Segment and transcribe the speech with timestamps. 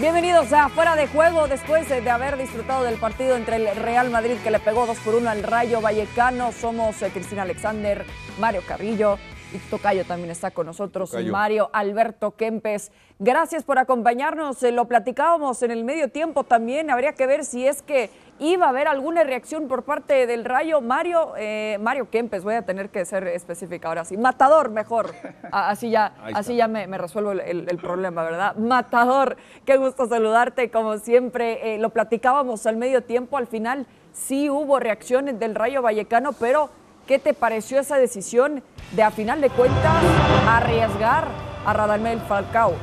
[0.00, 4.36] Bienvenidos a Fuera de Juego después de haber disfrutado del partido entre el Real Madrid
[4.44, 6.52] que le pegó 2 por 1 al Rayo Vallecano.
[6.52, 8.06] Somos eh, Cristina Alexander,
[8.38, 9.18] Mario Carrillo
[9.52, 11.32] y Tocayo también está con nosotros, Tocayo.
[11.32, 12.92] Mario Alberto Kempes.
[13.18, 14.62] Gracias por acompañarnos.
[14.62, 16.90] Lo platicábamos en el medio tiempo también.
[16.90, 20.80] Habría que ver si es que iba a haber alguna reacción por parte del Rayo.
[20.80, 24.16] Mario, eh, Mario Kempes, voy a tener que ser específica ahora sí.
[24.16, 25.12] Matador, mejor.
[25.50, 28.54] Así ya, así ya me, me resuelvo el, el- el problema, ¿verdad?
[28.56, 31.74] Matador, qué gusto saludarte, como siempre.
[31.74, 36.70] Eh, lo platicábamos al medio tiempo, al final sí hubo reacciones del Rayo Vallecano, pero
[37.08, 38.62] ¿qué te pareció esa decisión
[38.92, 40.04] de, a final de cuentas,
[40.46, 41.26] arriesgar
[41.64, 42.74] a Radamel Falcao?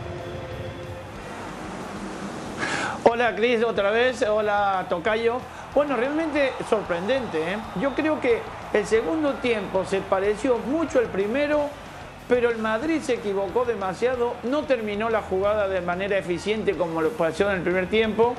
[3.04, 4.24] Hola Cris, otra vez.
[4.24, 5.38] Hola Tocayo.
[5.76, 7.54] Bueno, realmente sorprendente.
[7.54, 7.58] ¿eh?
[7.80, 8.42] Yo creo que
[8.74, 11.70] el segundo tiempo se pareció mucho al primero,
[12.28, 14.34] pero el Madrid se equivocó demasiado.
[14.42, 18.34] No terminó la jugada de manera eficiente como lo pasó en el primer tiempo.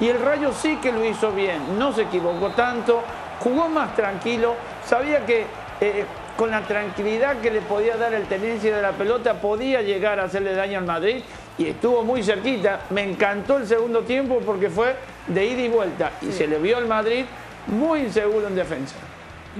[0.00, 1.78] Y el Rayo sí que lo hizo bien.
[1.78, 3.02] No se equivocó tanto.
[3.40, 4.54] Jugó más tranquilo.
[4.86, 5.46] Sabía que
[5.80, 6.04] eh,
[6.36, 10.24] con la tranquilidad que le podía dar el tenencia de la pelota podía llegar a
[10.24, 11.22] hacerle daño al Madrid
[11.58, 12.80] y estuvo muy cerquita.
[12.90, 16.78] Me encantó el segundo tiempo porque fue de ida y vuelta y se le vio
[16.78, 17.24] al Madrid
[17.66, 18.94] muy inseguro en defensa.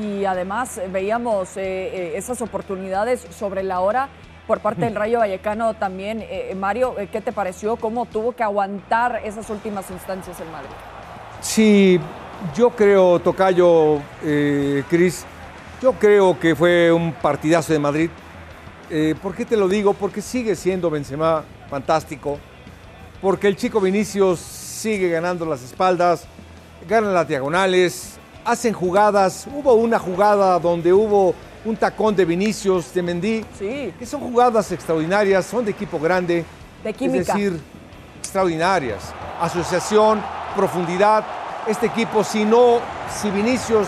[0.00, 4.08] Y además eh, veíamos eh, eh, esas oportunidades sobre la hora
[4.46, 6.24] por parte del Rayo Vallecano también.
[6.28, 7.76] Eh, Mario, eh, ¿qué te pareció?
[7.76, 10.70] ¿Cómo tuvo que aguantar esas últimas instancias el Madrid?
[11.40, 12.00] Sí,
[12.54, 15.24] yo creo, Tocayo, eh, Cris,
[15.82, 18.10] yo creo que fue un partidazo de Madrid.
[18.90, 19.94] Eh, ¿Por qué te lo digo?
[19.94, 22.38] Porque sigue siendo Benzema fantástico,
[23.22, 26.24] porque el chico Vinicius sigue ganando las espaldas,
[26.88, 29.46] ganan las diagonales, hacen jugadas.
[29.54, 34.72] Hubo una jugada donde hubo un tacón de Vinicius, de Mendy, Sí, que son jugadas
[34.72, 36.44] extraordinarias, son de equipo grande.
[36.82, 37.20] De química.
[37.20, 37.60] Es decir,
[38.18, 39.12] extraordinarias.
[39.40, 40.22] Asociación,
[40.56, 41.24] profundidad.
[41.66, 42.80] Este equipo, si no,
[43.14, 43.86] si Vinicius,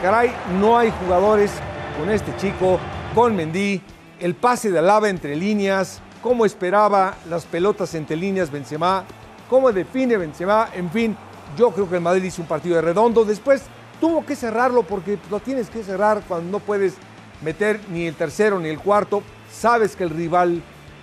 [0.00, 1.50] caray, no hay jugadores
[1.98, 2.78] con este chico,
[3.14, 3.82] con Mendy,
[4.20, 9.04] el pase de Alaba entre líneas, cómo esperaba las pelotas entre líneas Benzema,
[9.50, 11.16] cómo define Benzema, en fin,
[11.56, 13.24] yo creo que el Madrid hizo un partido de redondo.
[13.24, 13.62] Después
[14.00, 16.94] tuvo que cerrarlo porque lo tienes que cerrar cuando no puedes
[17.42, 19.22] meter ni el tercero ni el cuarto.
[19.52, 20.62] Sabes que el rival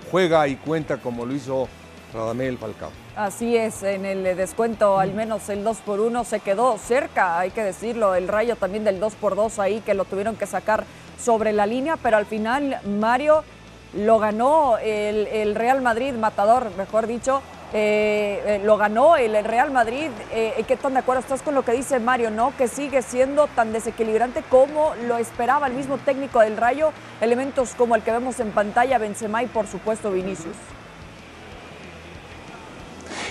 [0.09, 1.67] juega y cuenta como lo hizo
[2.13, 3.04] Radamel Falcao.
[3.15, 7.51] Así es, en el descuento al menos el 2 por 1 se quedó cerca, hay
[7.51, 10.83] que decirlo, el rayo también del 2 por 2 ahí que lo tuvieron que sacar
[11.17, 13.45] sobre la línea, pero al final Mario
[13.93, 20.09] lo ganó el, Real Madrid, Matador, mejor dicho, eh, eh, lo ganó el, Real Madrid.
[20.33, 22.51] Eh, ¿Qué tan de acuerdo estás con lo que dice Mario, no?
[22.57, 27.95] Que sigue siendo tan desequilibrante como lo esperaba el mismo técnico del Rayo, elementos como
[27.95, 30.57] el que vemos en pantalla, Benzema y por supuesto Vinicius.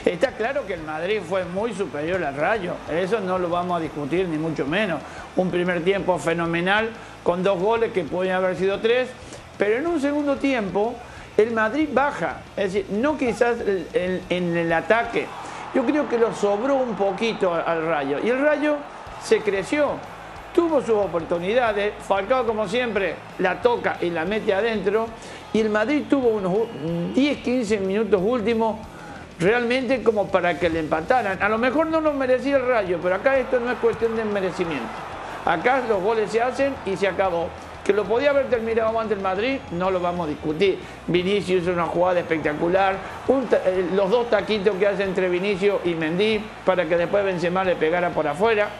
[0.04, 3.80] Está claro que el Madrid fue muy superior al Rayo, eso no lo vamos a
[3.80, 5.00] discutir ni mucho menos.
[5.36, 6.90] Un primer tiempo fenomenal
[7.22, 9.08] con dos goles que podían haber sido tres,
[9.56, 10.94] pero en un segundo tiempo
[11.38, 13.56] el Madrid baja, es decir, no quizás
[13.94, 15.26] en el ataque.
[15.74, 18.76] Yo creo que lo sobró un poquito al Rayo y el Rayo
[19.22, 19.92] se creció,
[20.54, 25.06] tuvo sus oportunidades, Falcao como siempre la toca y la mete adentro
[25.52, 26.68] y el Madrid tuvo unos u-
[27.16, 28.76] 10-15 minutos últimos
[29.38, 31.42] realmente como para que le empataran.
[31.42, 34.24] A lo mejor no lo merecía el Rayo, pero acá esto no es cuestión de
[34.24, 34.86] merecimiento.
[35.44, 37.48] Acá los goles se hacen y se acabó.
[37.84, 40.78] Que lo podía haber terminado antes el Madrid, no lo vamos a discutir.
[41.06, 42.96] Vinicius hizo una jugada espectacular.
[43.28, 47.76] Eh, los dos taquitos que hace entre Vinicius y Mendy para que después Benzema le
[47.76, 48.70] pegara por afuera.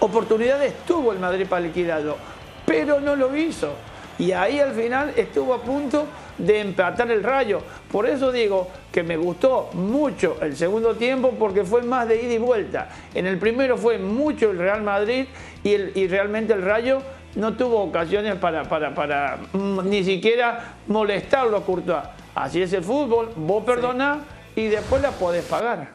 [0.00, 2.16] Oportunidades tuvo el Madrid para liquidarlo,
[2.64, 3.74] pero no lo hizo.
[4.18, 6.06] Y ahí al final estuvo a punto
[6.38, 7.60] de empatar el rayo.
[7.90, 12.34] Por eso digo que me gustó mucho el segundo tiempo porque fue más de ida
[12.34, 12.88] y vuelta.
[13.14, 15.26] En el primero fue mucho el Real Madrid
[15.62, 17.00] y, el- y realmente el rayo
[17.36, 22.02] no tuvo ocasiones para, para, para mm, ni siquiera molestarlo a Courtois.
[22.34, 24.18] Así es el fútbol, vos perdonás
[24.56, 25.90] y después la podés pagar.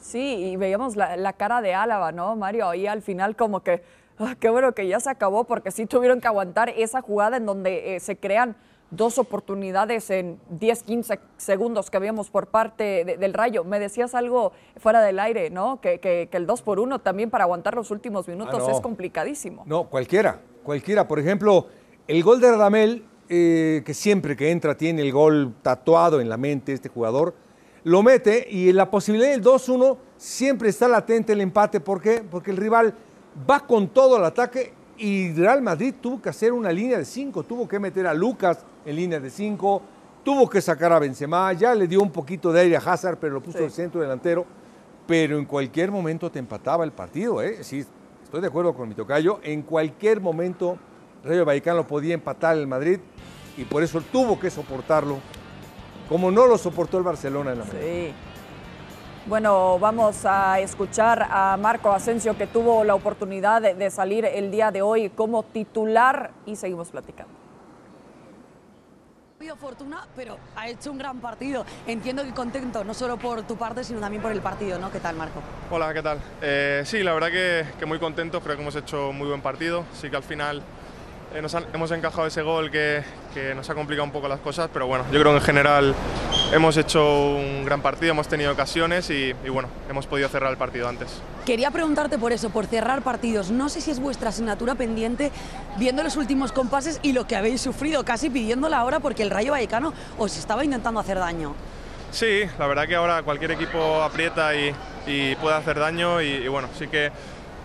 [0.00, 0.20] Sí,
[0.52, 2.68] y veíamos la, la cara de Álava, ¿no, Mario?
[2.68, 3.82] Ahí al final como que,
[4.18, 7.46] ah, qué bueno que ya se acabó, porque sí tuvieron que aguantar esa jugada en
[7.46, 8.56] donde eh, se crean
[8.90, 13.64] dos oportunidades en 10, 15 segundos que habíamos por parte de- del Rayo.
[13.64, 15.80] Me decías algo fuera del aire, ¿no?
[15.80, 18.70] Que, que- que el 2 por 1 también para aguantar los últimos minutos no.
[18.70, 19.64] es complicadísimo.
[19.66, 21.08] No, cualquiera, cualquiera.
[21.08, 21.66] Por ejemplo,
[22.06, 26.36] el gol de Radamel, eh, que siempre que entra tiene el gol tatuado en la
[26.36, 27.34] mente este jugador,
[27.82, 31.80] lo mete y la posibilidad del 2-1 siempre está latente el empate.
[31.80, 32.22] ¿Por qué?
[32.28, 32.94] Porque el rival
[33.48, 37.42] va con todo al ataque y Real Madrid tuvo que hacer una línea de 5,
[37.42, 39.82] tuvo que meter a Lucas en línea de 5,
[40.24, 43.34] tuvo que sacar a Benzema, ya le dio un poquito de aire a Hazard, pero
[43.34, 44.46] lo puso en el centro delantero,
[45.06, 47.62] pero en cualquier momento te empataba el partido, ¿eh?
[47.62, 47.84] Sí,
[48.24, 50.78] estoy de acuerdo con mi tocayo, en cualquier momento
[51.24, 53.00] Rayo Vallecano podía empatar el Madrid
[53.56, 55.18] y por eso tuvo que soportarlo,
[56.08, 58.12] como no lo soportó el Barcelona en la Sí.
[59.26, 64.70] Bueno, vamos a escuchar a Marco Asensio que tuvo la oportunidad de salir el día
[64.70, 67.46] de hoy como titular y seguimos platicando
[69.54, 71.64] fortuna, pero ha hecho un gran partido.
[71.86, 74.90] Entiendo que contento, no solo por tu parte, sino también por el partido, ¿no?
[74.90, 75.40] ¿Qué tal, Marco?
[75.70, 76.18] Hola, ¿qué tal?
[76.42, 79.84] Eh, sí, la verdad que, que muy contento, creo que hemos hecho muy buen partido.
[79.92, 80.62] Sí que al final
[81.34, 83.02] eh, nos hemos encajado ese gol que,
[83.34, 85.94] que, nos ha complicado un poco las cosas, pero bueno, yo creo que en general
[86.52, 90.56] hemos hecho un gran partido, hemos tenido ocasiones y, y, bueno, hemos podido cerrar el
[90.56, 91.20] partido antes.
[91.44, 93.50] Quería preguntarte por eso, por cerrar partidos.
[93.50, 95.30] No sé si es vuestra asignatura pendiente
[95.78, 99.52] viendo los últimos compases y lo que habéis sufrido, casi pidiéndola ahora porque el Rayo
[99.52, 101.54] Vallecano os estaba intentando hacer daño.
[102.10, 104.74] Sí, la verdad que ahora cualquier equipo aprieta y,
[105.06, 107.10] y puede hacer daño y, y bueno, sí que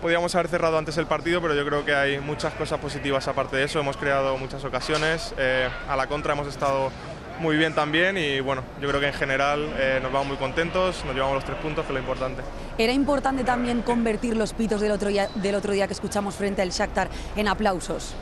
[0.02, 3.56] podíamos haber cerrado antes el partido, pero yo creo que hay muchas cosas positivas aparte
[3.56, 3.78] de eso.
[3.78, 6.90] Hemos creado muchas ocasiones, eh, a la contra hemos estado
[7.38, 11.04] muy bien también y bueno, yo creo que en general eh, nos vamos muy contentos,
[11.04, 12.42] nos llevamos los tres puntos, que es lo importante.
[12.78, 16.62] Era importante también convertir los pitos del otro día, del otro día que escuchamos frente
[16.62, 18.14] al Shakhtar en aplausos.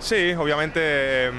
[0.00, 1.30] Sí, obviamente eh,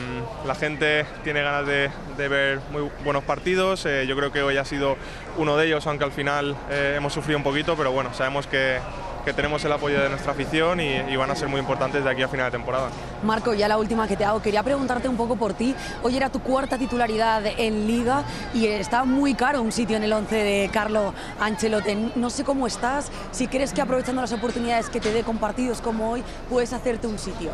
[0.46, 3.88] la gente tiene ganas de, de, ver muy buenos partidos.
[3.88, 4.98] Eh, yo creo que hoy ha sido
[5.38, 8.78] uno de ellos, aunque al final eh, hemos sufrido un poquito, pero bueno, sabemos que,
[9.24, 12.10] que tenemos el apoyo de nuestra afición y, y, van a ser muy importantes de
[12.10, 12.90] aquí a final de temporada.
[13.24, 15.76] Marco, ya la última que te hago, quería preguntarte un poco por ti.
[16.04, 18.24] Hoy era tu cuarta titularidad en Liga
[18.54, 22.12] y está muy caro un sitio en el 11 de Carlo Ancelotti.
[22.16, 25.82] No sé cómo estás, si crees que aprovechando las oportunidades que te dé con partidos
[25.82, 27.52] como hoy, puedes hacerte un sitio.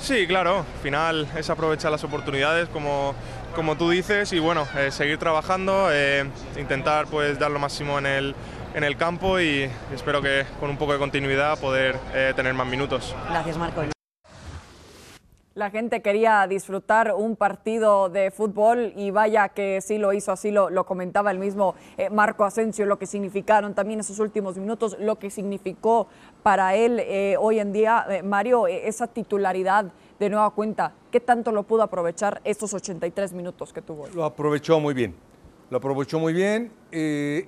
[0.00, 3.14] Sí, claro, al final es aprovechar las oportunidades como,
[3.54, 6.24] como tú dices y bueno, eh, seguir trabajando, eh,
[6.56, 8.34] intentar pues dar lo máximo en el,
[8.78, 12.66] en el campo y espero que con un poco de continuidad poder eh, tener más
[12.66, 13.14] minutos.
[13.28, 13.82] Gracias Marco.
[15.58, 20.52] La gente quería disfrutar un partido de fútbol y vaya que sí lo hizo, así
[20.52, 24.96] lo, lo comentaba el mismo eh, Marco Asensio, lo que significaron también esos últimos minutos,
[25.00, 26.06] lo que significó
[26.44, 29.86] para él eh, hoy en día, eh, Mario, esa titularidad
[30.20, 34.06] de nueva cuenta, ¿qué tanto lo pudo aprovechar estos 83 minutos que tuvo?
[34.14, 35.16] Lo aprovechó muy bien,
[35.70, 36.72] lo aprovechó muy bien,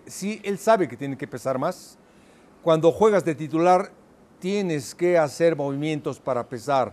[0.06, 1.99] sí, él sabe que tiene que pesar más,
[2.62, 3.90] cuando juegas de titular
[4.38, 6.93] tienes que hacer movimientos para pesar,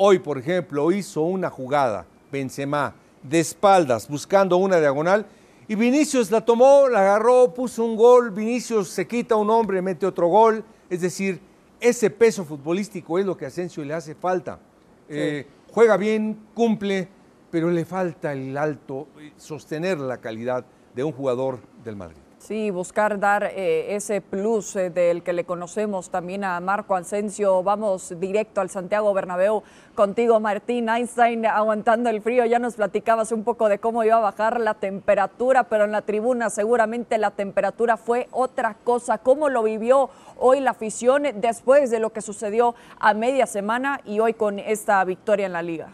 [0.00, 5.26] Hoy, por ejemplo, hizo una jugada, Benzema, de espaldas, buscando una diagonal,
[5.66, 10.06] y Vinicius la tomó, la agarró, puso un gol, Vinicius se quita un hombre, mete
[10.06, 11.40] otro gol, es decir,
[11.80, 14.60] ese peso futbolístico es lo que a Asensio le hace falta.
[15.08, 15.14] Sí.
[15.16, 17.08] Eh, juega bien, cumple,
[17.50, 20.64] pero le falta el alto, sostener la calidad
[20.94, 22.18] de un jugador del Madrid.
[22.38, 27.64] Sí, buscar dar eh, ese plus eh, del que le conocemos también a Marco Asensio.
[27.64, 29.64] Vamos directo al Santiago Bernabéu
[29.96, 32.46] contigo, Martín Einstein, aguantando el frío.
[32.46, 36.02] Ya nos platicabas un poco de cómo iba a bajar la temperatura, pero en la
[36.02, 39.18] tribuna seguramente la temperatura fue otra cosa.
[39.18, 40.08] ¿Cómo lo vivió
[40.38, 45.04] hoy la afición después de lo que sucedió a media semana y hoy con esta
[45.04, 45.88] victoria en la liga?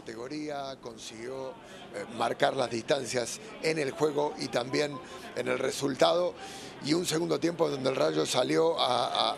[0.00, 1.50] Categoría, consiguió
[1.94, 4.98] eh, marcar las distancias en el juego y también
[5.36, 6.32] en el resultado.
[6.86, 9.36] Y un segundo tiempo donde el Rayo salió a,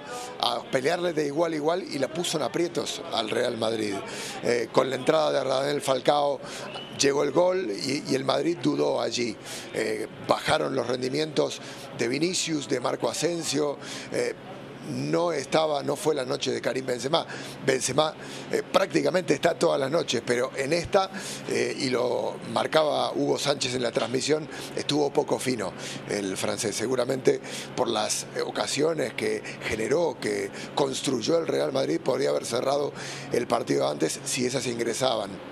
[0.70, 3.96] pelearle de igual a igual y la puso en aprietos al Real Madrid.
[4.44, 6.38] Eh, con la entrada de Radamel Falcao
[6.96, 9.36] llegó el gol y, el Madrid dudó allí.
[9.74, 11.60] Eh, bajaron los rendimientos
[11.98, 13.78] de Vinicius, de Marco Asensio
[14.90, 17.26] no estaba, no fue la noche de Karim Benzema.
[17.64, 18.14] Benzema
[18.50, 21.10] eh, prácticamente está todas las noches, pero en esta,
[21.48, 25.72] eh, y lo marcaba Hugo Sánchez en la transmisión, estuvo poco fino
[26.08, 27.40] el francés, seguramente
[27.76, 32.92] por las ocasiones que generó, que construyó el Real Madrid, podría haber cerrado
[33.32, 35.51] el partido antes si esas ingresaban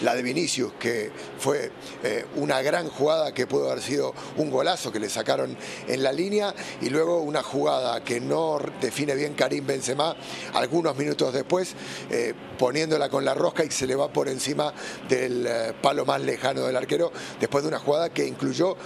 [0.00, 1.70] la de Vinicius, que fue
[2.02, 5.56] eh, una gran jugada que pudo haber sido un golazo que le sacaron
[5.88, 10.16] en la línea, y luego una jugada que no define bien Karim Benzema,
[10.54, 11.74] algunos minutos después,
[12.10, 14.72] eh, poniéndola con la rosca y se le va por encima
[15.08, 18.76] del eh, palo más lejano del arquero, después de una jugada que incluyó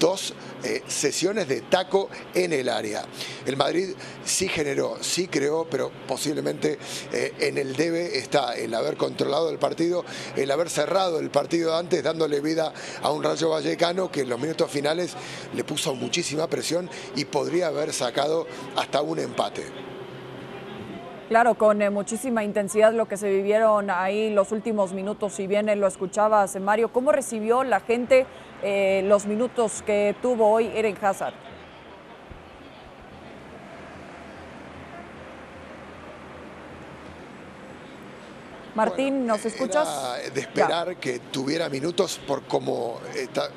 [0.00, 3.04] dos eh, sesiones de taco en el área.
[3.46, 3.90] El Madrid
[4.24, 6.78] sí generó, sí creó, pero posiblemente
[7.12, 10.04] eh, en el debe está el haber controlado el partido,
[10.34, 14.40] el haber cerrado el partido antes, dándole vida a un Rayo Vallecano que en los
[14.40, 15.12] minutos finales
[15.54, 19.89] le puso muchísima presión y podría haber sacado hasta un empate.
[21.30, 25.68] Claro, con eh, muchísima intensidad lo que se vivieron ahí los últimos minutos, si bien
[25.68, 28.26] eh, lo escuchabas, Mario, ¿cómo recibió la gente
[28.64, 31.34] eh, los minutos que tuvo hoy Eren Hazard?
[38.74, 39.88] Martín, ¿nos escuchas?
[40.24, 43.50] Era de esperar que tuviera minutos por como está.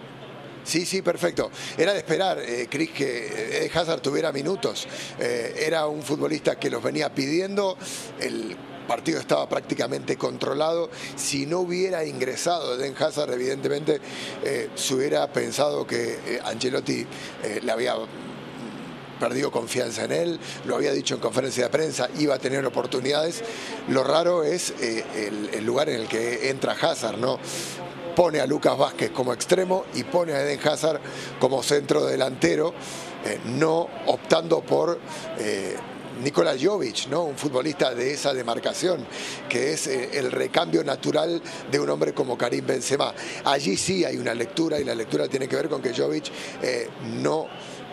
[0.64, 1.52] Sí, sí, perfecto.
[1.78, 4.88] Era de esperar, eh, Cris, que Hazard tuviera minutos.
[5.20, 7.78] Eh, era un futbolista que los venía pidiendo.
[8.20, 8.56] El
[8.88, 10.90] partido estaba prácticamente controlado.
[11.16, 14.00] Si no hubiera ingresado Eden Hazard, evidentemente
[14.44, 17.06] eh, se hubiera pensado que Angelotti
[17.62, 17.96] le había
[19.20, 23.42] perdido confianza en él, lo había dicho en conferencia de prensa, iba a tener oportunidades.
[23.88, 27.40] Lo raro es el, el, lugar en el que entra Hazard, ¿no?
[28.16, 31.00] Pone a Lucas Vázquez como extremo y pone a Eden Hazard
[31.40, 32.74] como centro delantero,
[33.26, 35.00] eh, no optando por
[35.38, 35.76] eh,
[36.22, 37.24] Nikola Jovic, ¿no?
[37.24, 39.06] un futbolista de esa demarcación,
[39.50, 41.42] que es eh, el recambio natural
[41.72, 43.14] de un hombre como Karim Benzema.
[43.46, 46.90] Allí sí hay una lectura y la lectura tiene que ver con que Jovic eh,
[47.22, 47.48] no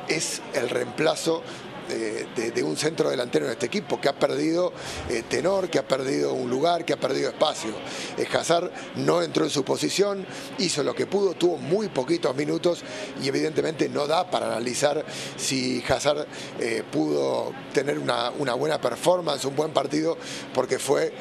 [0.08, 1.42] es el reemplazo
[1.90, 4.72] de, un centro delantero en este equipo, que ha perdido
[5.08, 7.70] eh, tenor, que ha perdido un lugar, que ha perdido espacio.
[8.16, 10.24] Eh, Hazard no entró en su posición,
[10.58, 12.82] hizo lo que pudo, tuvo muy poquitos minutos
[13.22, 15.04] y evidentemente no da para analizar
[15.36, 16.26] si Hazard
[16.58, 20.16] eh, pudo tener una, una, buena performance, un buen partido,
[20.54, 21.12] porque fue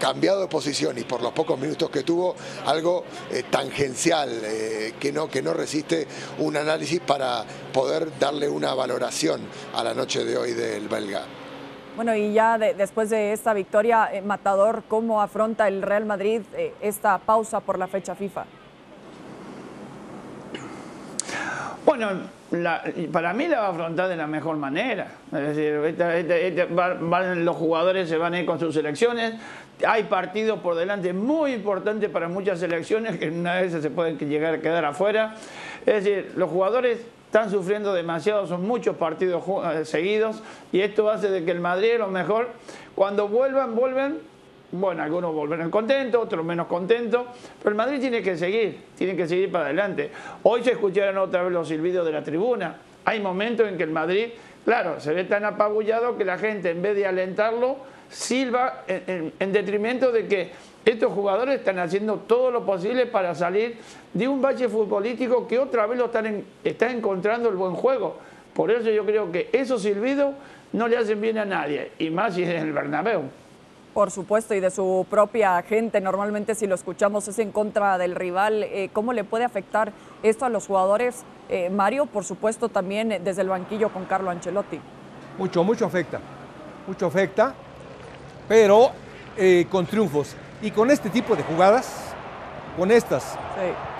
[0.00, 2.34] cambiado de posición y por los pocos minutos que tuvo,
[2.66, 8.74] algo eh, tangencial, eh, que, no, que no resiste un análisis para poder darle una
[8.74, 9.42] valoración
[9.74, 11.22] a la noche de hoy del belga.
[11.94, 16.42] Bueno, y ya después de esta victoria, eh, Matador, ¿cómo afronta el Real Madrid
[16.80, 18.46] esta pausa por la fecha FIFA?
[21.84, 22.08] Bueno,
[23.12, 25.08] para mí la va a afrontar de la mejor manera.
[25.32, 25.96] Es decir,
[27.36, 29.34] los jugadores se van a ir con sus selecciones,
[29.86, 34.54] hay partidos por delante muy importantes para muchas selecciones que una vez se pueden llegar
[34.54, 35.34] a quedar afuera.
[35.86, 41.30] Es decir, los jugadores están sufriendo demasiado, son muchos partidos eh, seguidos y esto hace
[41.30, 42.48] de que el Madrid, a lo mejor,
[42.94, 44.18] cuando vuelvan, vuelven,
[44.72, 47.26] bueno, algunos volverán contentos, otros menos contentos,
[47.58, 50.10] pero el Madrid tiene que seguir, tiene que seguir para adelante.
[50.42, 52.76] Hoy se escucharon otra vez los silbidos de la tribuna.
[53.04, 54.28] Hay momentos en que el Madrid,
[54.64, 57.78] claro, se ve tan apabullado que la gente, en vez de alentarlo,
[58.10, 60.50] Silva en, detrimento de que
[60.84, 63.76] estos jugadores están haciendo todo lo posible para salir
[64.12, 68.18] de un bache futbolístico que otra vez lo están está encontrando el buen juego.
[68.52, 70.34] Por eso yo creo que esos silbidos
[70.72, 73.22] no le hacen bien a nadie, y más si es en el Bernabéu.
[73.94, 78.14] Por supuesto, y de su propia gente, normalmente si lo escuchamos es en contra del
[78.14, 78.62] rival.
[78.62, 79.92] Eh, ¿Cómo le puede afectar
[80.22, 81.24] esto a los jugadores?
[81.48, 84.80] Eh, Mario, por supuesto, también desde el banquillo con Carlo Ancelotti.
[85.38, 86.20] Mucho, mucho afecta.
[86.86, 87.54] Mucho afecta
[88.50, 88.90] pero
[89.36, 90.34] eh, con triunfos.
[90.60, 92.12] Y con este tipo de jugadas,
[92.76, 93.38] con estas,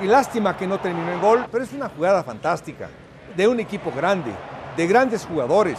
[0.03, 2.89] y lástima que no terminó en gol, pero es una jugada fantástica,
[3.37, 4.33] de un equipo grande,
[4.77, 5.79] de grandes jugadores,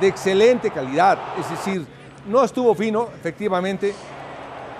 [0.00, 1.86] de excelente calidad, es decir,
[2.28, 3.94] no estuvo fino, efectivamente,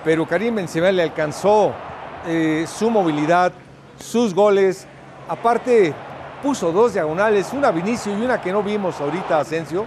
[0.03, 1.73] pero Karim Benzema le alcanzó
[2.25, 3.51] eh, su movilidad,
[3.99, 4.87] sus goles,
[5.27, 5.93] aparte
[6.41, 9.85] puso dos diagonales, una a Vinicio y una que no vimos ahorita, Asensio,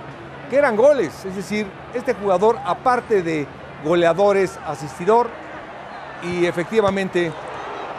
[0.50, 1.25] que eran goles.
[1.25, 3.47] Es decir, este jugador, aparte de
[3.85, 5.28] goleadores, asistidor,
[6.23, 7.33] y efectivamente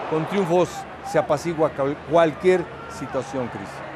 [0.09, 0.69] con triunfos
[1.09, 1.71] se apacigua
[2.09, 3.92] cualquier situación, Cris.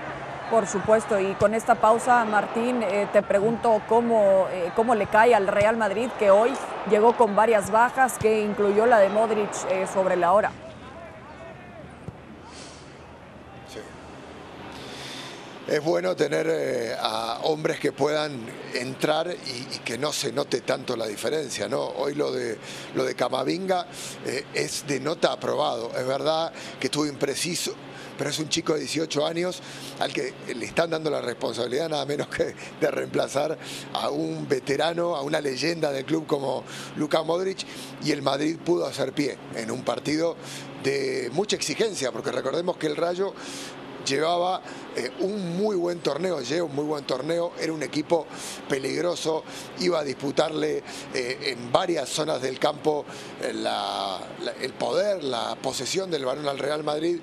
[0.49, 5.35] Por supuesto, y con esta pausa, Martín, eh, te pregunto cómo, eh, cómo le cae
[5.35, 6.53] al Real Madrid, que hoy
[6.89, 10.51] llegó con varias bajas, que incluyó la de Modric eh, sobre la hora.
[15.67, 18.39] es bueno tener a hombres que puedan
[18.73, 21.67] entrar y, que no se note tanto la diferencia.
[21.67, 21.81] ¿no?
[21.81, 22.57] Hoy lo de,
[22.95, 23.85] lo de Camavinga
[24.53, 25.91] es de nota aprobado.
[25.93, 27.75] Es verdad que estuvo impreciso,
[28.17, 29.61] pero es un chico de 18 años
[29.99, 33.57] al que le están dando la responsabilidad nada menos que de reemplazar
[33.93, 36.63] a un veterano, a una leyenda del club como
[36.95, 37.65] Luka Modric
[38.03, 40.35] y el Madrid pudo hacer pie en un partido
[40.83, 43.33] de mucha exigencia, porque recordemos que el Rayo
[44.07, 44.61] llevaba
[44.95, 48.25] eh, un muy buen torneo, lleva un muy buen torneo, era un equipo
[48.67, 49.43] peligroso,
[49.79, 50.83] iba a disputarle
[51.13, 53.05] eh, en varias zonas del campo
[53.41, 53.53] eh,
[54.61, 57.19] el poder, la posesión del balón al Real Madrid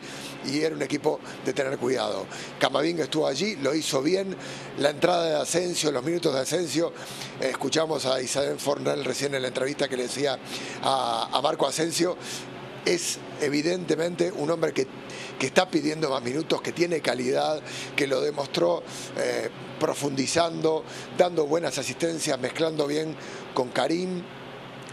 [0.47, 2.27] y era un equipo de tener cuidado.
[2.59, 4.37] Camavinga estuvo allí, lo hizo bien,
[4.79, 6.93] la entrada de Asensio, los minutos de Asensio,
[7.41, 10.39] escuchamos a Isabel Fornel recién en la entrevista que le decía
[10.83, 12.17] a, a Marco Asensio,
[12.85, 14.87] es evidentemente un hombre que,
[15.41, 17.61] está pidiendo más minutos, que tiene calidad,
[17.95, 18.83] que lo demostró
[19.19, 20.85] eh, profundizando,
[21.19, 23.15] dando buenas asistencias, mezclando bien
[23.53, 24.23] con Karim,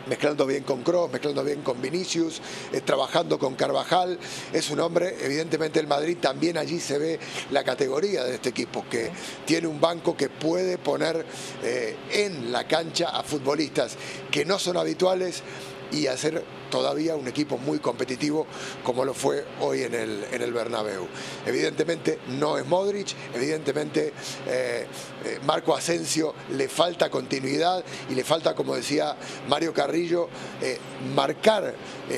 [0.08, 4.20] mezclando bien con Kroos, mezclando bien con Vinicius, eh, trabajando con Carvajal.
[4.52, 7.20] Es un hombre, evidentemente el Madrid también allí se ve
[7.52, 9.12] la categoría de este equipo, que
[9.46, 11.26] tiene un banco que puede poner
[11.64, 13.96] eh, en la cancha a futbolistas
[14.30, 15.44] que no son habituales
[15.92, 18.48] y hacer todavía un equipo muy competitivo
[18.84, 21.08] como lo fue hoy en el, en el Bernabéu.
[21.46, 24.14] Evidentemente no es Modric, evidentemente
[24.48, 24.88] eh,
[25.26, 29.16] eh, Marco Asensio le falta continuidad y le falta, como decía
[29.48, 30.30] Mario Carrillo,
[30.62, 30.80] eh,
[31.14, 31.76] marcar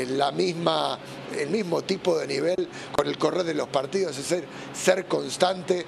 [0.09, 0.99] la misma
[1.37, 5.85] el mismo tipo de nivel con el correr de los partidos, es ser, ser constante,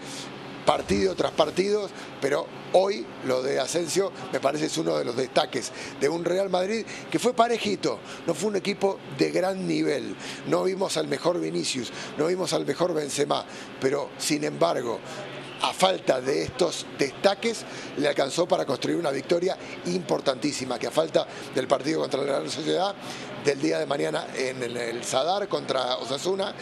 [0.66, 5.72] partido tras partido, pero hoy lo de Asensio me parece es uno de los destaques
[6.00, 10.16] de un Real Madrid que fue parejito, no fue un equipo de gran nivel,
[10.48, 13.46] no vimos al mejor Vinicius, no vimos al mejor Benzema,
[13.80, 15.00] pero sin embargo
[15.62, 17.66] a falta de estos destaques,
[17.98, 22.52] le alcanzó para construir una victoria importantísima, que a falta del partido contra la Real
[22.52, 22.96] Sociedad,
[23.46, 26.54] del día de mañana en el Sadar contra Osasuna,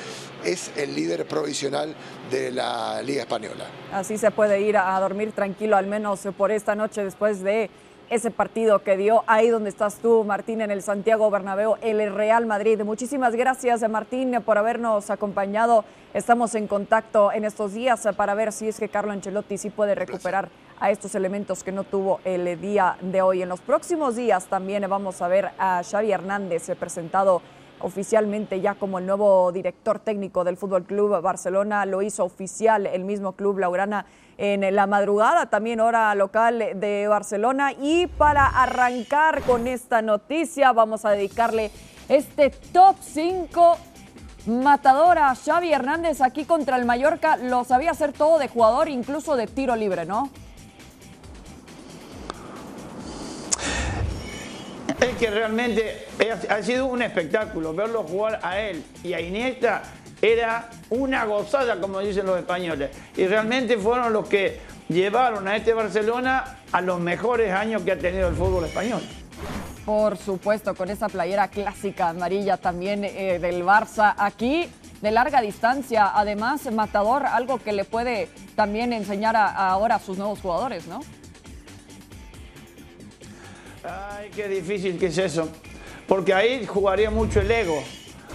[0.43, 1.95] es el líder provisional
[2.29, 3.65] de la Liga Española.
[3.93, 7.69] Así se puede ir a dormir tranquilo, al menos por esta noche, después de
[8.09, 12.45] ese partido que dio ahí donde estás tú, Martín, en el Santiago Bernabéu, el Real
[12.45, 12.81] Madrid.
[12.83, 15.85] Muchísimas gracias, Martín, por habernos acompañado.
[16.13, 19.95] Estamos en contacto en estos días para ver si es que Carlo Ancelotti sí puede
[19.95, 20.49] recuperar
[20.83, 23.41] a estos elementos que no tuvo el día de hoy.
[23.41, 27.41] En los próximos días también vamos a ver a Xavi Hernández presentado
[27.79, 31.85] oficialmente ya como el nuevo director técnico del Fútbol Club Barcelona.
[31.85, 34.05] Lo hizo oficial el mismo club Laurana
[34.37, 37.71] en la madrugada, también hora local de Barcelona.
[37.71, 41.71] Y para arrancar con esta noticia, vamos a dedicarle
[42.09, 43.77] este top 5
[44.47, 47.37] matadora Xavi Hernández aquí contra el Mallorca.
[47.37, 50.29] Lo sabía hacer todo de jugador, incluso de tiro libre, ¿no?
[55.03, 56.05] Es que realmente
[56.49, 59.83] ha sido un espectáculo verlo jugar a él y a Iniesta
[60.21, 62.91] era una gozada, como dicen los españoles.
[63.17, 67.99] Y realmente fueron los que llevaron a este Barcelona a los mejores años que ha
[67.99, 69.01] tenido el fútbol español.
[69.85, 74.69] Por supuesto, con esa playera clásica amarilla también eh, del Barça aquí
[75.01, 80.39] de larga distancia, además matador, algo que le puede también enseñar ahora a sus nuevos
[80.39, 81.01] jugadores, ¿no?
[83.83, 85.49] Ay, qué difícil que es eso.
[86.07, 87.83] Porque ahí jugaría mucho el ego.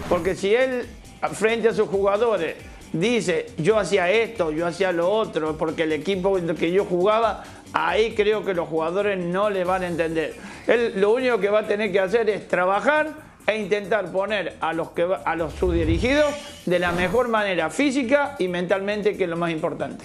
[0.09, 0.87] Porque si él,
[1.33, 2.57] frente a sus jugadores,
[2.93, 8.15] dice, yo hacía esto, yo hacía lo otro, porque el equipo que yo jugaba, ahí
[8.15, 10.35] creo que los jugadores no le van a entender.
[10.67, 13.13] Él lo único que va a tener que hacer es trabajar
[13.47, 16.35] e intentar poner a los, que, a los subdirigidos
[16.67, 20.05] de la mejor manera física y mentalmente, que es lo más importante.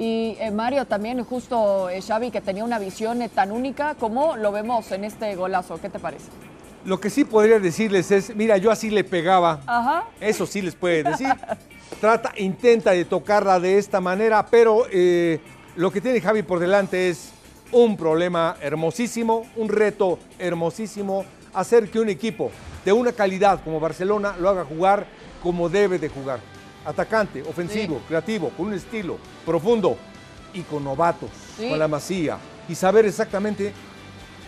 [0.00, 4.34] Y eh, Mario, también justo eh, Xavi, que tenía una visión eh, tan única como
[4.34, 5.78] lo vemos en este golazo.
[5.78, 6.24] ¿Qué te parece?
[6.86, 9.60] Lo que sí podría decirles es, mira, yo así le pegaba.
[9.66, 10.04] Ajá.
[10.18, 11.28] Eso sí les puede decir.
[12.00, 14.86] Trata, intenta de tocarla de esta manera, pero
[15.76, 17.32] lo que tiene Javi por delante es
[17.70, 22.50] un problema hermosísimo, un reto hermosísimo, hacer que un equipo
[22.86, 25.06] de una calidad como Barcelona lo haga jugar
[25.42, 26.40] como debe de jugar
[26.84, 29.96] atacante, ofensivo, creativo, con un estilo profundo
[30.52, 32.38] y con novatos, con la masía.
[32.68, 33.72] Y saber exactamente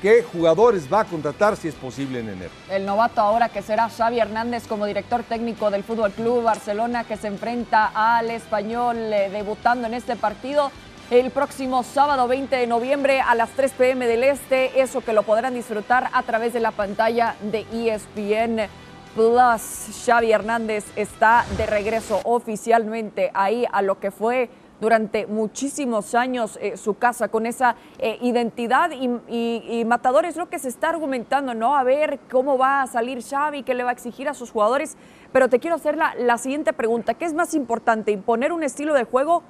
[0.01, 2.51] qué jugadores va a contratar si es posible en enero.
[2.69, 7.17] El novato ahora que será Xavi Hernández como director técnico del Fútbol Club Barcelona que
[7.17, 10.73] se enfrenta al Español eh, debutando en este partido
[11.11, 15.23] el próximo sábado 20 de noviembre a las 3 pm del Este, eso que lo
[15.23, 18.69] podrán disfrutar a través de la pantalla de ESPN
[19.15, 20.05] Plus.
[20.07, 24.49] Xavi Hernández está de regreso oficialmente ahí a lo que fue
[24.81, 30.59] durante muchísimos años eh, su casa con esa eh, identidad y, Matador es lo que
[30.59, 31.77] se está argumentando, ¿no?
[31.77, 34.97] A ver cómo va a salir Xavi, qué le va a exigir a sus jugadores.
[35.31, 39.05] Pero te quiero hacer la siguiente pregunta, ¿qué es más importante, imponer un estilo de
[39.05, 39.43] juego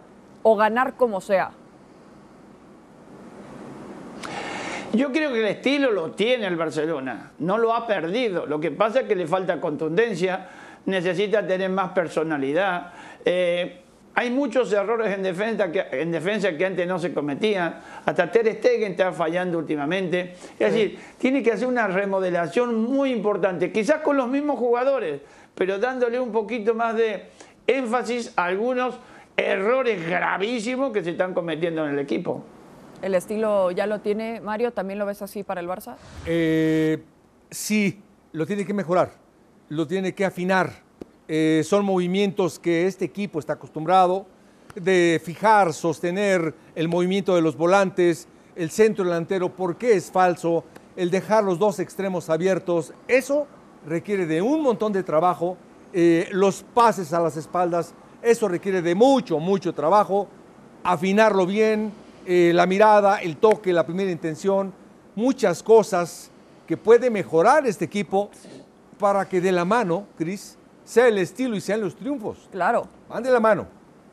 [0.43, 1.53] o ganar como sea?
[4.95, 8.45] Yo creo que el estilo lo tiene el Barcelona, no lo ha perdido.
[8.45, 10.49] Lo que pasa es que le falta contundencia,
[10.85, 12.93] necesita tener más personalidad.
[13.25, 13.79] Eh,
[14.15, 17.81] hay muchos errores en defensa, que, en defensa que antes no se cometían.
[18.05, 20.35] Hasta Ter Stegen está fallando últimamente.
[20.59, 25.23] Es decir, tiene que hacer una remodelación muy importante, quizás con los mismos jugadores,
[25.55, 27.29] pero dándole un poquito más de
[27.67, 28.99] énfasis a algunos
[29.35, 32.45] errores gravísimos que se están cometiendo en el equipo.
[33.03, 34.73] ¿El estilo ya lo tiene Mario?
[34.73, 35.97] ¿También lo ves así para el Barça?
[36.25, 37.03] Eh,
[37.51, 39.13] sí, lo tiene que mejorar,
[39.69, 40.73] lo tiene que afinar.
[41.27, 44.27] Eh, son movimientos que este equipo está acostumbrado
[44.77, 50.65] de fijar, sostener el movimiento de los volantes, el centro delantero, ¿por qué es falso?
[50.95, 53.49] El dejar los dos extremos abiertos, eso
[53.87, 55.57] requiere de un montón de trabajo.
[55.93, 60.29] Eh, los pases a las espaldas, eso requiere de mucho, mucho trabajo.
[60.85, 61.93] Afinarlo bien,
[62.27, 64.73] eh, la mirada, el toque, la primera intención,
[65.15, 66.31] muchas cosas
[66.67, 68.31] que puede mejorar este equipo
[68.99, 72.49] para que de la mano, Cris, sea el estilo y sean los triunfos.
[72.51, 72.87] Claro.
[73.09, 73.67] Van de la mano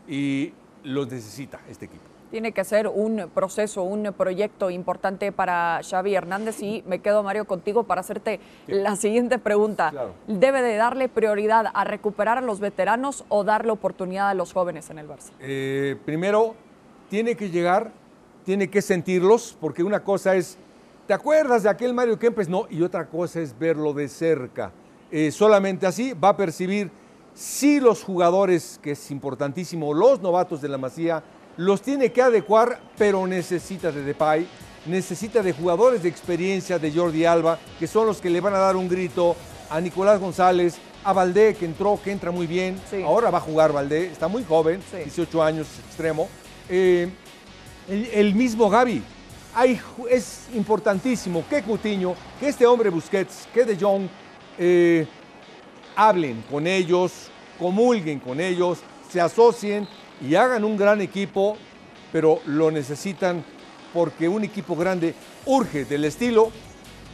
[0.07, 2.03] y los necesita este equipo.
[2.31, 7.45] Tiene que ser un proceso, un proyecto importante para Xavi Hernández y me quedo, Mario,
[7.45, 9.91] contigo para hacerte la siguiente pregunta.
[10.27, 14.91] ¿Debe de darle prioridad a recuperar a los veteranos o darle oportunidad a los jóvenes
[14.91, 15.31] en el Barça?
[15.39, 16.55] Eh, primero,
[17.09, 17.91] tiene que llegar,
[18.49, 20.57] tiene que sentirlos, porque una cosa es,
[21.05, 22.49] ¿te acuerdas de aquel Mario Kempes?
[22.49, 24.71] No, y otra cosa es verlo de cerca.
[25.11, 26.89] Eh, solamente así va a percibir
[27.35, 31.21] si los jugadores, que es importantísimo, los novatos de la Masía,
[31.57, 34.47] los tiene que adecuar, pero necesita de Depay,
[34.87, 38.57] necesita de jugadores de experiencia de Jordi Alba, que son los que le van a
[38.57, 39.35] dar un grito
[39.69, 43.71] a Nicolás González, a Valdé, que entró, que entra muy bien, ahora va a jugar
[43.71, 46.27] Valdé, está muy joven, 18 años, extremo.
[46.67, 47.11] Eh,
[47.89, 49.01] el, mismo Gaby,
[50.09, 54.07] es importantísimo que Cutiño, que este hombre Busquets, que De Jong,
[54.57, 55.07] eh,
[55.95, 59.87] hablen con ellos, comulguen con ellos, se asocien
[60.21, 61.57] y hagan un gran equipo,
[62.11, 63.43] pero lo necesitan
[63.93, 66.51] porque un equipo grande urge del estilo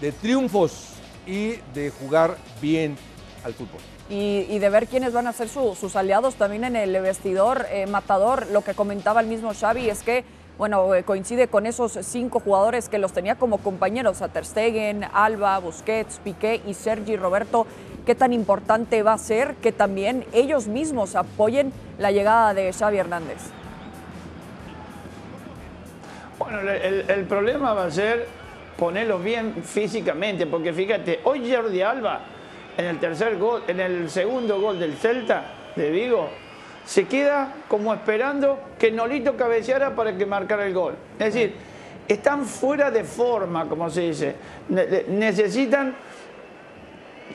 [0.02, 0.90] de triunfos
[1.26, 2.98] y de jugar bien
[3.44, 3.80] al fútbol.
[4.08, 8.46] Y, de ver quiénes van a ser sus aliados también en el vestidor eh, matador.
[8.52, 10.24] Lo que comentaba el mismo Xavi es que
[10.58, 15.06] bueno, eh, coincide con esos cinco jugadores que los tenía como compañeros, a Ter Stegen,
[15.14, 17.68] Alba, Busquets, Piqué y Sergi Roberto.
[18.06, 22.98] ¿Qué tan importante va a ser que también ellos mismos apoyen la llegada de Xavi
[22.98, 23.40] Hernández?
[26.38, 28.28] Bueno, el, problema va a ser
[28.78, 32.22] ponerlos bien físicamente, porque fíjate, hoy Jordi Alba,
[32.78, 36.30] en el tercer gol, en el segundo gol del Celta de Vigo,
[36.86, 40.96] se queda como esperando que Nolito cabeceara para que marcara el gol.
[41.20, 41.56] Es decir,
[42.08, 44.36] están fuera de forma, como se dice.
[45.10, 45.96] necesitan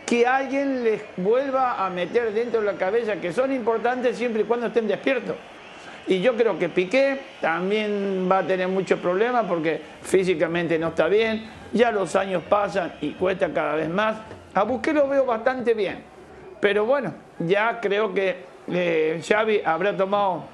[0.07, 4.45] que alguien les vuelva a meter dentro de la cabeza que son importantes siempre y
[4.45, 5.37] cuando estén despiertos.
[6.07, 11.07] Y yo creo que Piqué también va a tener muchos problemas porque físicamente no está
[11.07, 14.17] bien, ya los años pasan y cuesta cada vez más.
[14.55, 16.03] A Busqué lo veo bastante bien,
[16.61, 20.45] pero bueno, ya creo que eh, Xavi habrá tomado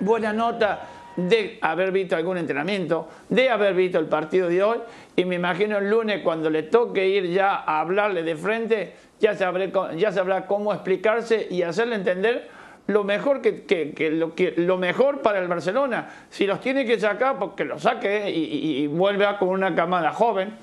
[0.00, 0.80] buena nota
[1.16, 4.78] de haber visto algún entrenamiento, de haber visto el partido de hoy
[5.16, 9.34] y me imagino el lunes cuando le toque ir ya a hablarle de frente, ya
[9.34, 12.48] sabré, ya sabrá cómo explicarse y hacerle entender
[12.86, 16.08] lo mejor que, lo, que, lo mejor para el Barcelona.
[16.30, 19.74] Si los tiene que sacar, pues que lo saque y, y vuelve a con una
[19.74, 20.54] camada joven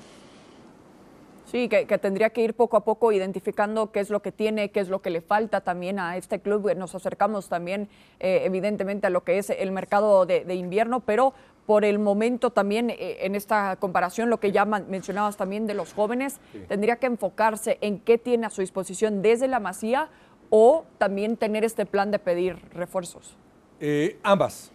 [1.44, 4.80] Sí, que, tendría que ir poco a poco identificando qué es lo que tiene, qué
[4.80, 6.74] es lo que le falta también a este club.
[6.76, 11.34] Nos acercamos también, eh, evidentemente, a lo que es el mercado de, invierno, pero
[11.66, 15.92] por el momento también eh, en esta comparación, lo que ya mencionabas también de los
[15.92, 20.08] jóvenes, tendría que enfocarse en qué tiene a su disposición desde la masía
[20.50, 23.36] o también tener este plan de pedir refuerzos.
[23.80, 24.70] Eh, ambas.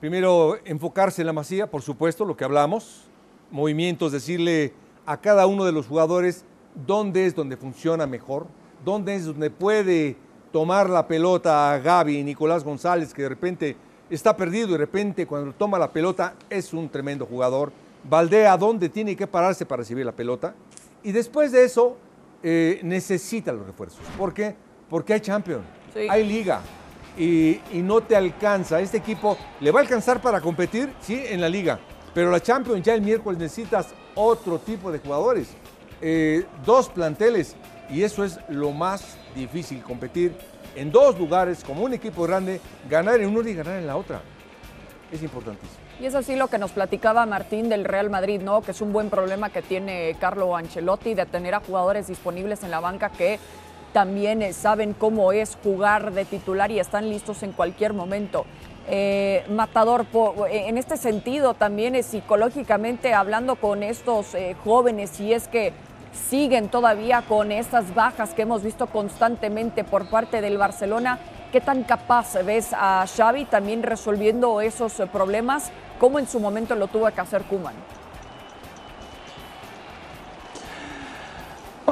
[0.00, 3.08] Primero, enfocarse en la masía, por supuesto, lo que hablamos,
[3.50, 4.72] movimientos, decirle
[5.06, 6.44] a cada uno de los jugadores
[6.86, 8.46] dónde es donde funciona mejor,
[8.84, 10.16] dónde es donde puede
[10.52, 13.76] tomar la pelota a Gaby y Nicolás González, que de repente
[14.10, 17.72] está perdido y de repente cuando toma la pelota es un tremendo jugador.
[18.08, 20.54] Valdea dónde tiene que pararse para recibir la pelota.
[21.02, 21.96] Y después de eso
[22.42, 24.00] eh, necesita los refuerzos.
[24.18, 24.54] ¿Por qué?
[24.88, 25.64] Porque hay Champions,
[26.08, 26.60] hay liga
[27.16, 28.80] y, y no te alcanza.
[28.80, 31.78] Este equipo le va a alcanzar para competir, sí, en la liga.
[32.14, 35.48] Pero la Champions ya el miércoles necesitas otro tipo de jugadores.
[36.00, 37.56] Eh, dos planteles
[37.90, 40.34] y eso es lo más difícil, competir
[40.74, 44.20] en dos lugares como un equipo grande, ganar en uno y ganar en la otra.
[45.12, 45.84] Es importantísimo.
[46.00, 48.62] Y es así lo que nos platicaba Martín del Real Madrid, ¿no?
[48.62, 52.72] Que es un buen problema que tiene Carlo Ancelotti de tener a jugadores disponibles en
[52.72, 53.38] la banca que
[53.92, 58.44] también eh, saben cómo es jugar de titular y están listos en cualquier momento.
[58.88, 60.06] Eh, Matador,
[60.50, 65.72] eh, en este sentido también es psicológicamente hablando con estos jóvenes, si es que
[66.28, 71.18] siguen todavía con estas bajas que hemos visto constantemente por parte del Barcelona,
[71.50, 76.86] ¿qué tan capaz ves a Xavi también resolviendo esos problemas como en su momento lo
[76.88, 77.74] tuvo que hacer Kuman?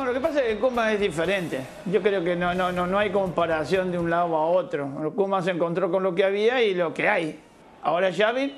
[0.03, 1.61] Bueno, lo que pasa es que Kuma es diferente.
[1.87, 5.13] Yo creo que no, no, no, no hay comparación de un lado a otro.
[5.15, 7.39] Kuma se encontró con lo que había y lo que hay.
[7.85, 8.53] Ahora Xavi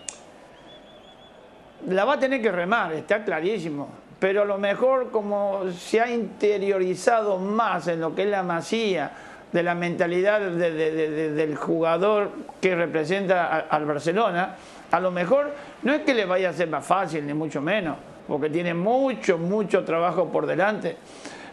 [1.89, 3.91] la va a tener que remar, está clarísimo.
[4.19, 9.11] Pero a lo mejor como se ha interiorizado más en lo que es la masía,
[9.53, 14.57] de la mentalidad del jugador que representa al Barcelona,
[14.91, 15.53] a lo mejor
[15.83, 19.39] no es que le vaya a ser más fácil, ni mucho menos porque tiene mucho,
[19.39, 20.97] mucho trabajo por delante.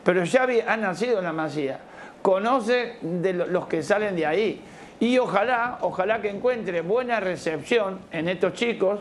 [0.04, 1.80] Pero Xavi ha nacido en la Masía,
[2.22, 4.62] conoce de los que salen de ahí.
[5.00, 9.00] Y ojalá, ojalá que encuentre buena recepción en estos chicos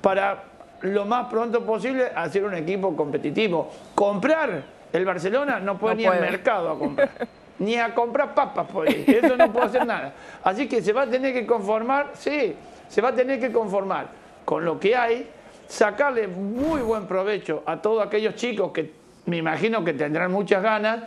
[0.00, 0.44] para
[0.82, 3.70] lo más pronto posible hacer un equipo competitivo.
[3.94, 7.10] Comprar el Barcelona no puede ni al mercado a comprar.
[7.58, 9.04] ni a comprar papas por ahí.
[9.06, 10.12] Eso no puede hacer nada.
[10.42, 12.54] Así que se va a tener que conformar, sí,
[12.88, 14.08] se va a tener que conformar
[14.44, 15.28] con lo que hay
[15.66, 18.90] sacarle muy buen provecho a todos aquellos chicos que
[19.28, 21.00] me imagino que tendrán muchas ganas,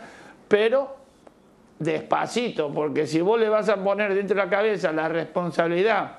[0.46, 0.96] pero
[1.78, 6.18] despacito, porque si vos le vas a poner dentro de la cabeza la responsabilidad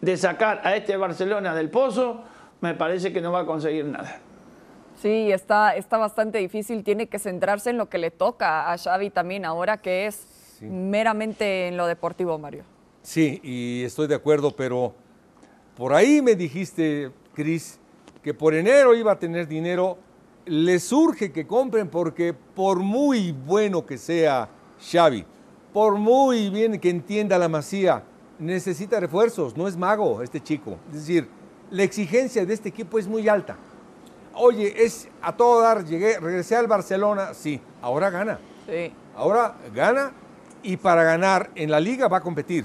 [0.00, 2.22] de sacar a este Barcelona del pozo,
[2.60, 4.20] me parece que no va a conseguir nada.
[5.00, 9.08] Sí, está, está bastante difícil, tiene que centrarse en lo que le toca a Xavi
[9.08, 12.64] también ahora, que es meramente en lo deportivo, Mario.
[13.00, 14.94] Sí, y estoy de acuerdo, pero
[15.74, 17.80] por ahí me dijiste, Cris,
[18.22, 19.96] que por enero iba a tener dinero,
[20.50, 24.48] le surge que compren porque por muy bueno que sea
[24.80, 25.24] Xavi,
[25.72, 28.02] por muy bien que entienda la masía,
[28.40, 30.76] necesita refuerzos, no es mago este chico.
[30.88, 31.28] Es decir,
[31.70, 33.56] la exigencia de este equipo es muy alta.
[34.34, 38.40] Oye, es a todo dar, llegué, regresé al Barcelona, sí, ahora gana.
[38.66, 38.92] Sí.
[39.14, 40.10] Ahora gana
[40.64, 42.64] y para ganar en la liga va a competir.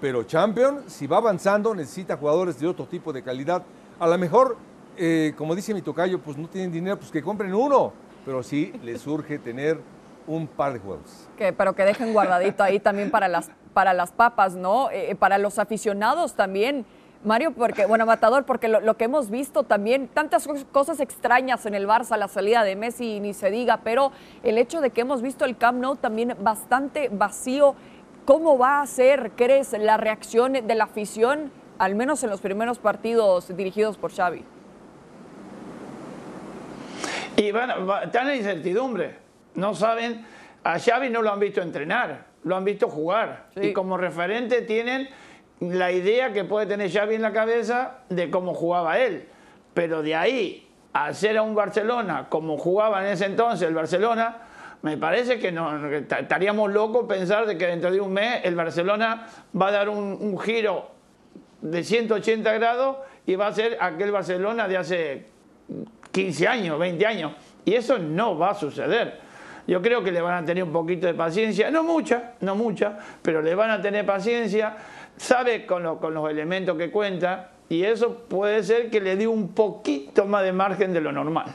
[0.00, 3.62] Pero Champion, si va avanzando, necesita jugadores de otro tipo de calidad
[4.00, 4.56] a lo mejor,
[4.98, 7.92] eh, como dice mi tocayo, pues no tienen dinero, pues que compren uno,
[8.24, 9.80] pero sí les surge tener
[10.26, 11.28] un par de juegos.
[11.36, 14.90] Que, pero que dejen guardadito ahí también para las, para las papas, ¿no?
[14.90, 16.84] Eh, para los aficionados también.
[17.24, 21.88] Mario, porque, bueno, Matador, porque lo, que hemos visto también, tantas cosas extrañas en el
[21.88, 24.12] Barça, la salida de Messi ni se diga, pero
[24.44, 27.74] el hecho de que hemos visto el Camp Nou también bastante vacío,
[28.24, 32.78] ¿cómo va a ser, crees, la reacción de la afición al menos en los primeros
[32.78, 34.44] partidos dirigidos por Xavi.
[37.38, 39.14] Y bueno, están en incertidumbre.
[39.54, 40.26] No saben,
[40.64, 43.46] a Xavi no lo han visto entrenar, lo han visto jugar.
[43.54, 45.08] Y como referente tienen
[45.60, 49.28] la idea que puede tener Xavi en la cabeza de cómo jugaba él.
[49.72, 54.38] Pero de ahí a hacer a un Barcelona como jugaba en ese entonces el Barcelona,
[54.82, 59.28] me parece que, no, estaríamos locos pensar de que dentro de un mes el Barcelona
[59.60, 60.90] va a dar un, un giro
[61.60, 62.96] de 180 grados
[63.26, 65.26] y va a ser aquel Barcelona de hace
[66.18, 67.32] 15 años, 20 años.
[67.64, 69.20] Y eso no va a suceder.
[69.68, 72.98] Yo creo que le van a tener un poquito de paciencia, no mucha, no mucha,
[73.22, 74.74] pero le van a tener paciencia,
[75.16, 79.48] sabe con, con los elementos que cuenta y eso puede ser que le dé un
[79.48, 81.54] poquito más de margen de lo normal.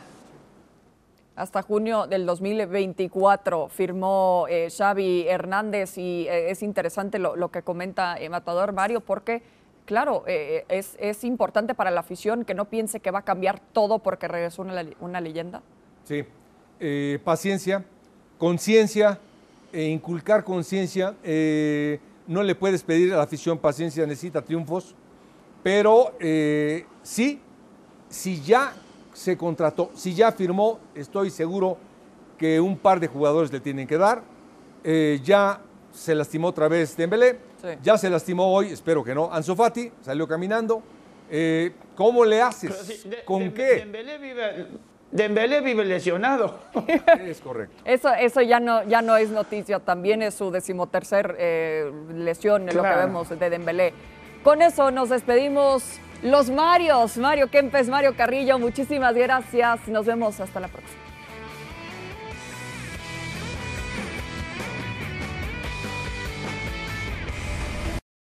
[1.35, 7.63] Hasta junio del 2024 firmó eh, Xavi Hernández y eh, es interesante lo, lo que
[7.63, 9.41] comenta eh, Matador Mario porque
[9.85, 13.99] claro, eh, es, importante para la afición que no piense que va a cambiar todo
[13.99, 15.61] porque regresó una, leyenda.
[16.03, 16.23] Sí,
[16.79, 17.83] eh, paciencia,
[18.37, 19.19] conciencia,
[19.71, 21.15] e inculcar conciencia.
[21.23, 24.95] Eh, no le puedes pedir a la afición paciencia, necesita triunfos,
[25.61, 26.13] pero
[27.01, 27.41] sí,
[28.09, 28.73] si ya
[29.13, 31.77] se contrató, si ya firmó, estoy seguro
[32.37, 34.23] que un par de jugadores le tienen que dar.
[35.23, 37.37] ya se lastimó otra vez Dembélé
[37.81, 39.31] ya se lastimó hoy, espero que no.
[39.31, 40.83] Ansu Fati salió caminando.
[41.29, 43.05] Eh, ¿Cómo le haces?
[43.25, 43.85] ¿Con qué?
[45.11, 46.59] Dembélé vive, lesionado.
[47.25, 47.75] Es correcto.
[47.85, 52.81] Eso, eso ya, no, ya no es noticia, también es su decimotercer eh, lesión, lo
[52.81, 53.93] que vemos de Dembélé.
[54.43, 55.83] Con eso nos despedimos.
[56.23, 59.87] Los Marios, Mario Kempes, Mario Carrillo, muchísimas gracias.
[59.89, 61.02] Nos vemos hasta la próxima.